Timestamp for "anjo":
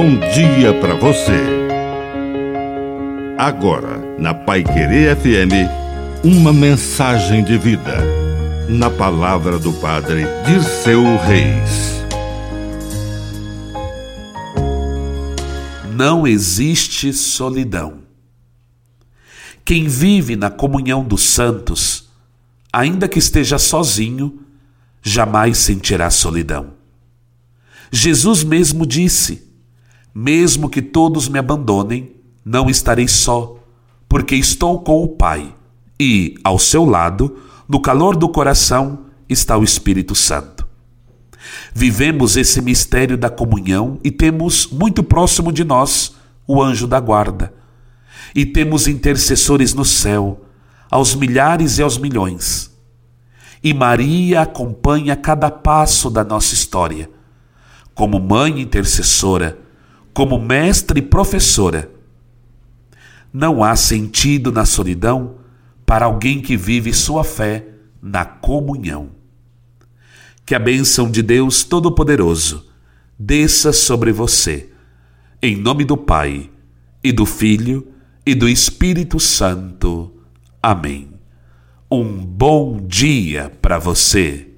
46.60-46.88